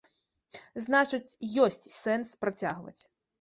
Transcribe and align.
Значыць, 0.85 1.35
ёсць 1.67 1.85
сэнс 1.97 2.33
працягваць. 2.47 2.97